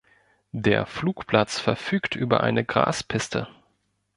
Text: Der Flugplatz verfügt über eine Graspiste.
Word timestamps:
Der 0.55 0.87
Flugplatz 0.87 1.59
verfügt 1.59 2.15
über 2.15 2.41
eine 2.41 2.65
Graspiste. 2.65 3.47